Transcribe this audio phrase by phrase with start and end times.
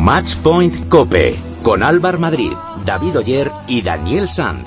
[0.00, 2.52] Matchpoint Cope con Álvar Madrid,
[2.86, 4.66] David Oyer y Daniel Sanz.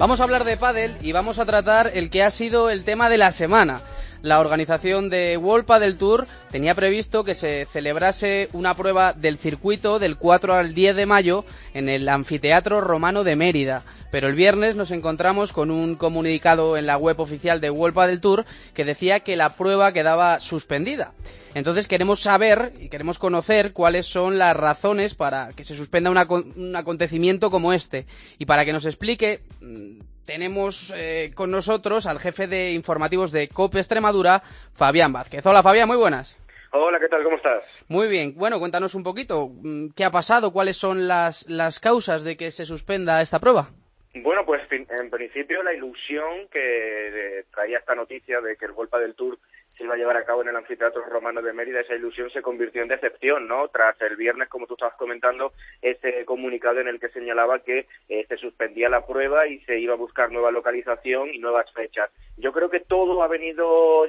[0.00, 3.08] Vamos a hablar de pádel y vamos a tratar el que ha sido el tema
[3.08, 3.80] de la semana
[4.22, 9.98] la organización de World del Tour tenía previsto que se celebrase una prueba del circuito
[9.98, 13.84] del 4 al 10 de mayo en el Anfiteatro Romano de Mérida.
[14.10, 18.20] Pero el viernes nos encontramos con un comunicado en la web oficial de World del
[18.20, 21.12] Tour que decía que la prueba quedaba suspendida.
[21.54, 26.76] Entonces queremos saber y queremos conocer cuáles son las razones para que se suspenda un
[26.76, 28.06] acontecimiento como este.
[28.38, 33.48] Y para que nos explique mm, tenemos eh, con nosotros al jefe de informativos de
[33.48, 34.42] COPE Extremadura,
[34.74, 35.44] Fabián Vázquez.
[35.46, 36.36] Hola Fabián, muy buenas.
[36.70, 37.22] Hola, ¿qué tal?
[37.24, 37.64] ¿Cómo estás?
[37.88, 38.34] Muy bien.
[38.36, 40.52] Bueno, cuéntanos un poquito, mm, ¿qué ha pasado?
[40.52, 43.70] ¿Cuáles son las, las causas de que se suspenda esta prueba?
[44.16, 49.14] Bueno, pues en principio la ilusión que traía esta noticia de que el Golpa del
[49.14, 49.38] Tour
[49.78, 52.42] se iba a llevar a cabo en el Anfiteatro Romano de Mérida, esa ilusión se
[52.42, 53.68] convirtió en decepción, ¿no?
[53.68, 58.26] Tras el viernes, como tú estabas comentando, ese comunicado en el que señalaba que eh,
[58.28, 62.10] se suspendía la prueba y se iba a buscar nueva localización y nuevas fechas.
[62.36, 64.04] Yo creo que todo ha venido,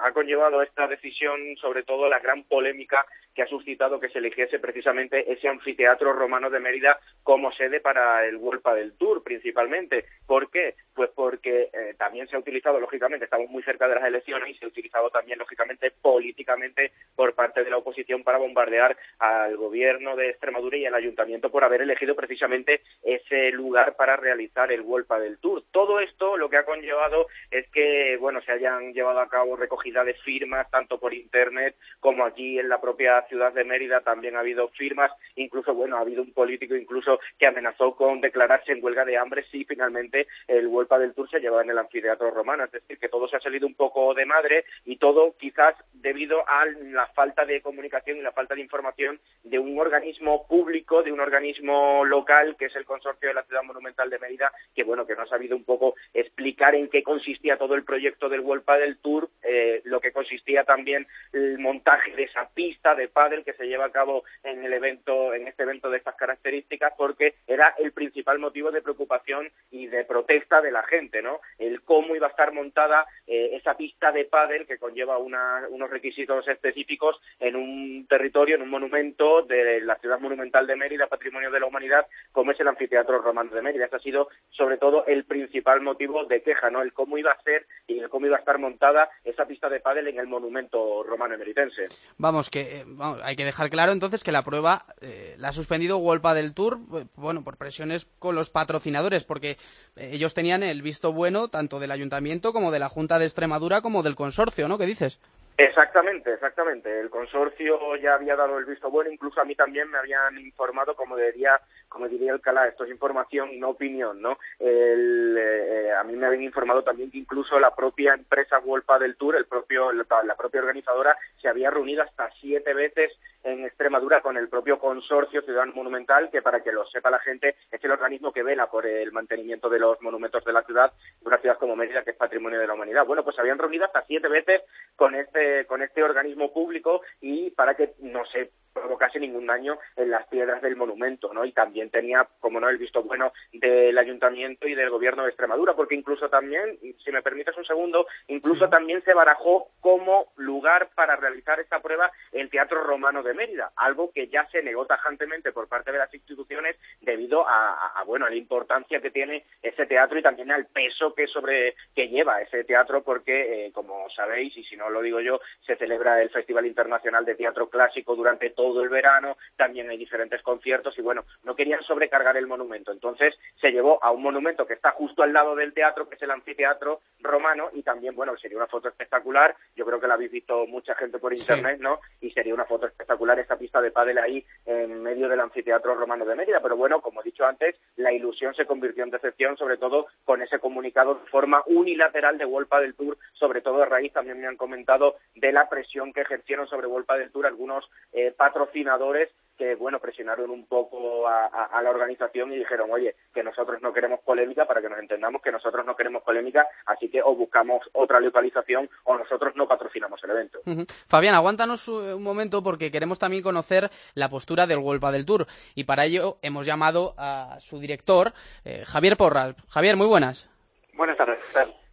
[0.00, 4.58] ha conllevado esta decisión, sobre todo la gran polémica que ha suscitado que se eligiese
[4.58, 10.06] precisamente ese anfiteatro romano de Mérida como sede para el World del Tour, principalmente.
[10.26, 10.74] ¿Por qué?
[10.98, 14.54] Pues porque eh, también se ha utilizado, lógicamente, estamos muy cerca de las elecciones y
[14.58, 20.16] se ha utilizado también, lógicamente, políticamente por parte de la oposición para bombardear al gobierno
[20.16, 25.06] de Extremadura y al ayuntamiento por haber elegido precisamente ese lugar para realizar el World
[25.20, 25.62] del Tour.
[25.70, 30.02] Todo esto lo que ha conllevado es que, bueno, se hayan llevado a cabo recogida
[30.02, 34.40] de firmas tanto por internet como aquí en la propia ciudad de Mérida también ha
[34.40, 39.04] habido firmas, incluso, bueno, ha habido un político incluso que amenazó con declararse en huelga
[39.04, 40.66] de hambre si finalmente el
[40.96, 42.64] Del Tour se llevaba en el anfiteatro romano.
[42.64, 46.48] Es decir, que todo se ha salido un poco de madre y todo quizás debido
[46.48, 51.12] a la falta de comunicación y la falta de información de un organismo público, de
[51.12, 55.06] un organismo local, que es el Consorcio de la Ciudad Monumental de Mérida, que, bueno,
[55.06, 58.78] que no ha sabido un poco explicar en qué consistía todo el proyecto del Huelpa
[58.78, 63.54] del Tour, eh, lo que consistía también el montaje de esa pista de pádel que
[63.54, 67.74] se lleva a cabo en el evento, en este evento de estas características, porque era
[67.78, 71.40] el principal motivo de preocupación y de protesta de la gente, ¿no?
[71.58, 76.46] El cómo iba a estar montada eh, esa pista de pádel que conlleva unos requisitos
[76.48, 81.60] específicos en un territorio, en un monumento de la ciudad monumental de Mérida, patrimonio de
[81.60, 83.86] la humanidad, como es el anfiteatro romano de Mérida.
[83.86, 86.82] Ese ha sido, sobre todo, el principal motivo de queja, ¿no?
[86.82, 89.80] El cómo iba a ser y el cómo iba a estar montada esa pista de
[89.80, 91.84] pádel en el monumento romano emeritense.
[92.16, 92.84] Vamos, que eh,
[93.22, 96.78] hay que dejar claro entonces que la prueba eh, la ha suspendido Wolpa del Tour,
[97.16, 99.56] bueno, por presiones con los patrocinadores, porque
[99.96, 104.02] ellos tenían el visto bueno tanto del ayuntamiento como de la Junta de Extremadura como
[104.02, 104.78] del consorcio, ¿no?
[104.78, 105.18] ¿Qué dices?
[105.58, 107.00] Exactamente, exactamente.
[107.00, 110.94] El consorcio ya había dado el visto bueno, incluso a mí también me habían informado,
[110.94, 114.38] como diría, como diría el Calá, esto es información y no opinión, ¿no?
[114.60, 119.16] El, eh, a mí me habían informado también que incluso la propia empresa Wolpa del
[119.16, 123.10] Tour, el propio, la propia organizadora, se había reunido hasta siete veces
[123.52, 127.56] en Extremadura con el propio consorcio Ciudadano Monumental, que para que lo sepa la gente,
[127.70, 131.28] es el organismo que vela por el mantenimiento de los monumentos de la ciudad, de
[131.28, 133.06] una ciudad como Mérida, que es patrimonio de la humanidad.
[133.06, 134.62] Bueno, pues se habían reunido hasta siete veces
[134.96, 140.10] con este, con este organismo público y para que no se provocase ningún daño en
[140.10, 141.44] las piedras del monumento, ¿no?
[141.44, 145.74] Y también tenía, como no, el visto bueno del ayuntamiento y del gobierno de Extremadura,
[145.74, 151.16] porque incluso también, si me permites un segundo, incluso también se barajó como lugar para
[151.16, 155.68] realizar esta prueba el Teatro Romano de Mérida, algo que ya se negó tajantemente por
[155.68, 160.22] parte de las instituciones debido a, bueno, a la importancia que tiene ese teatro y
[160.22, 164.76] también al peso que sobre que lleva ese teatro, porque, eh, como sabéis, y si
[164.76, 168.88] no lo digo yo, se celebra el Festival Internacional de Teatro Clásico durante todo el
[168.88, 172.90] verano, también hay diferentes conciertos y bueno, no querían sobrecargar el monumento.
[172.90, 176.22] Entonces se llevó a un monumento que está justo al lado del teatro, que es
[176.22, 179.54] el anfiteatro romano y también, bueno, sería una foto espectacular.
[179.76, 182.00] Yo creo que la habéis visto mucha gente por internet, ¿no?
[182.20, 186.24] Y sería una foto espectacular esta pista de pádel ahí en medio del anfiteatro romano
[186.24, 186.60] de Mérida.
[186.60, 190.40] Pero bueno, como he dicho antes, la ilusión se convirtió en decepción, sobre todo con
[190.42, 194.46] ese comunicado de forma unilateral de Wolpa del Tour, sobre todo a raíz, también me
[194.46, 199.74] han comentado, de la presión que ejercieron sobre Wolpa del Tour algunos eh, patrocinadores que
[199.74, 204.66] bueno, presionaron un poco a, la organización y dijeron, oye, que nosotros no queremos polémica,
[204.66, 208.88] para que nos entendamos que nosotros no queremos polémica, así que o buscamos otra localización
[209.04, 210.60] o nosotros no patrocinamos el evento.
[211.08, 215.84] Fabián, aguántanos un momento porque queremos también conocer la postura del Golpa del Tour y
[215.84, 218.32] para ello hemos llamado a su director,
[218.64, 219.56] eh, Javier Porras.
[219.68, 220.48] Javier, muy buenas.
[220.94, 221.38] Buenas tardes.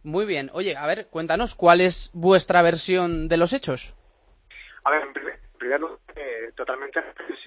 [0.04, 0.50] Muy bien.
[0.52, 3.94] Oye, a ver, cuéntanos, ¿cuál es vuestra versión de los hechos?
[4.84, 7.00] A ver, en primer lugar, eh, totalmente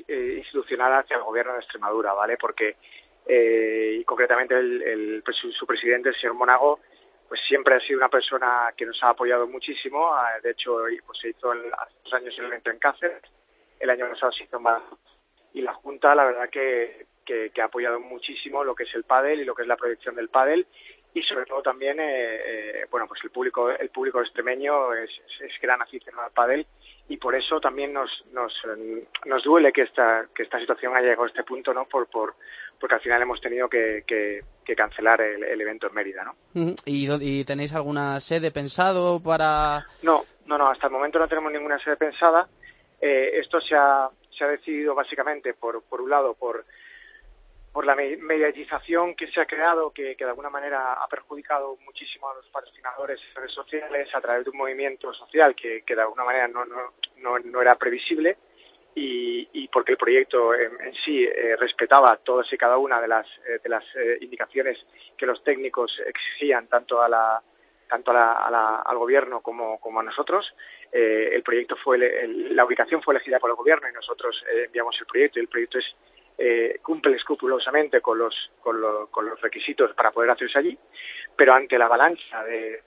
[0.07, 2.37] eh, institucional hacia el gobierno de Extremadura, ¿vale?
[2.37, 2.77] Porque,
[3.25, 6.79] eh, y concretamente el, su presidente, el señor Monago,
[7.27, 10.13] pues siempre ha sido una persona que nos ha apoyado muchísimo.
[10.13, 13.21] Ah, de hecho, pues se hizo hace dos años el evento en Cáceres,
[13.79, 14.99] el año pasado se hizo en Badajoz.
[15.53, 19.03] Y la Junta, la verdad que, que, que, ha apoyado muchísimo lo que es el
[19.03, 20.67] pádel y lo que es la proyección del pádel
[21.13, 22.03] y sobre todo también eh,
[22.45, 25.09] eh, bueno pues el público el público extremeño es,
[25.39, 26.67] es, gran aficionado al pádel
[27.09, 28.53] y por eso también nos nos,
[29.25, 32.35] nos duele que esta que esta situación haya llegado a este punto no por por
[32.79, 34.41] porque al final hemos tenido que, que,
[34.75, 36.35] cancelar el, evento en Mérida no
[36.85, 41.51] ¿Y, y tenéis alguna sede pensado para no no no hasta el momento no tenemos
[41.51, 42.47] ninguna sede pensada.
[43.01, 46.65] Eh, esto se ha se ha decidido básicamente por por un lado por
[47.71, 52.33] por la mediatización que se ha creado, que, de alguna manera ha perjudicado muchísimo a
[52.35, 56.47] los patrocinadores en redes sociales a través de un movimiento social que, de alguna manera
[56.47, 58.37] no, no, no, era previsible
[58.95, 60.71] y, y, porque el proyecto en,
[61.05, 64.77] sí eh, respetaba todas y cada una de las, eh, de las eh, indicaciones
[65.15, 67.41] que los técnicos exigían tanto a la
[67.87, 70.45] tanto a la, al gobierno como, como a nosotros.
[70.91, 75.39] el proyecto fue la ubicación fue elegida por el gobierno y nosotros enviamos el proyecto
[75.39, 75.85] y el proyecto es
[76.41, 78.77] eh, cumple escrupulosamente con los, con,
[79.11, 80.79] con, los requisitos para poder hacerse allí,
[81.35, 82.81] pero ante la avalancha de,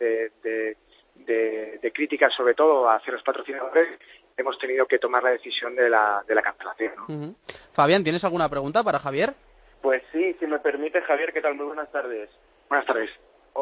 [1.15, 3.99] de, críticas, sobre todo hacia los patrocinadores,
[4.39, 7.37] hemos tenido que tomar la decisión de la, de la cancelación.
[7.73, 9.35] Fabián, ¿tienes alguna pregunta para Javier?
[9.83, 11.55] Pues sí, si me permite, Javier, ¿qué tal?
[11.55, 12.31] Muy buenas tardes.
[12.71, 13.11] Buenas tardes.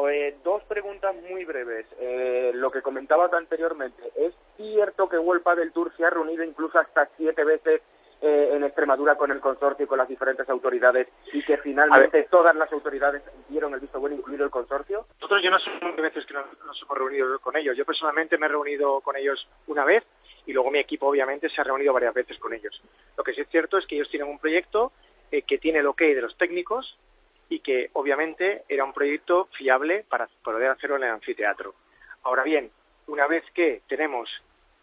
[0.09, 1.85] Eh, dos preguntas muy breves.
[1.99, 6.79] Eh, lo que comentabas anteriormente, ¿es cierto que Huelpa del Tour se ha reunido incluso
[6.79, 7.81] hasta siete veces
[8.21, 12.55] eh, en Extremadura con el consorcio y con las diferentes autoridades y que finalmente todas
[12.55, 15.07] las autoridades dieron el visto bueno, incluido el consorcio?
[15.19, 16.45] Nosotros yo no sé cuántas veces que nos,
[16.81, 17.75] hemos reunido con ellos.
[17.75, 20.03] Yo personalmente me he reunido con ellos una vez
[20.45, 22.79] y luego mi equipo obviamente se ha reunido varias veces con ellos.
[23.17, 24.91] Lo que sí es cierto es que ellos tienen un proyecto
[25.31, 26.97] eh, que tiene el ok de los técnicos
[27.49, 31.73] y que obviamente era un proyecto fiable para poder hacerlo en el anfiteatro.
[32.23, 32.69] Ahora bien,
[33.07, 34.29] una vez que tenemos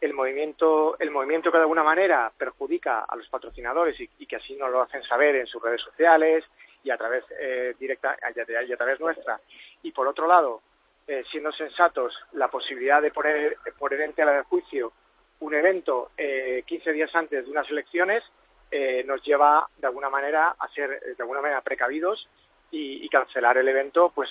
[0.00, 4.55] el movimiento, el movimiento que de alguna manera perjudica a los patrocinadores y, que así
[4.55, 6.45] nos lo hacen saber en sus redes sociales
[6.85, 9.41] y a través eh, directa y a, través nuestra.
[9.83, 10.62] Y por otro lado,
[11.06, 14.93] eh, siendo sensatos, la posibilidad de poner, poner en tela de juicio
[15.41, 18.23] un evento eh, 15 días antes de unas elecciones
[18.71, 22.29] eh, nos lleva de alguna manera a ser de alguna manera precavidos
[22.71, 24.31] y, y cancelar el evento, pues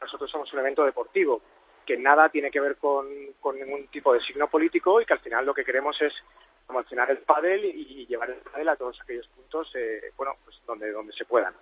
[0.00, 1.40] nosotros somos un evento deportivo
[1.90, 3.04] que nada tiene que ver con,
[3.56, 6.12] ningún tipo de signo político y que al final lo que queremos es
[6.64, 10.92] promocionar el pádel y, llevar el pádel a todos aquellos puntos, eh, bueno, pues donde,
[10.92, 11.52] donde se puedan.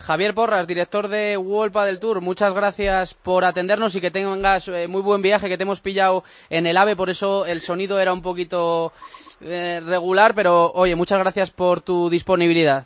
[0.00, 4.86] Javier Porras, director de World Padel Tour, muchas gracias por atendernos y que tengas eh,
[4.86, 8.12] muy buen viaje, que te hemos pillado en el AVE, por eso el sonido era
[8.12, 8.92] un poquito
[9.40, 12.84] eh, regular, pero oye, muchas gracias por tu disponibilidad.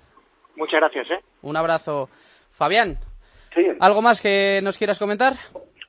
[0.55, 1.25] Muchas gracias, ¿eh?
[1.43, 2.09] Un abrazo.
[2.53, 2.99] Fabián,
[3.53, 3.67] sí.
[3.81, 5.35] ¿algo más que nos quieras comentar?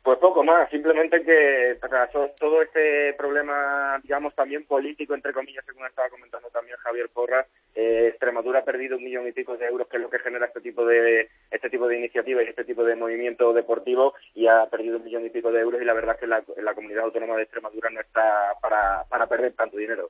[0.03, 5.85] Pues poco más, simplemente que tras todo este problema, digamos, también político, entre comillas, según
[5.85, 9.87] estaba comentando también Javier Porras, eh, Extremadura ha perdido un millón y pico de euros,
[9.87, 12.83] que es lo que genera este tipo de este tipo de iniciativas y este tipo
[12.83, 16.15] de movimiento deportivo, y ha perdido un millón y pico de euros, y la verdad
[16.15, 20.09] es que la, la comunidad autónoma de Extremadura no está para, para perder tanto dinero.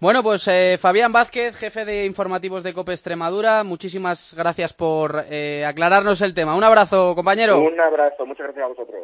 [0.00, 5.64] Bueno, pues eh, Fabián Vázquez, jefe de informativos de COPE Extremadura, muchísimas gracias por eh,
[5.64, 6.56] aclararnos el tema.
[6.56, 7.60] Un abrazo, compañero.
[7.60, 8.94] Un abrazo, muchas gracias a vosotros.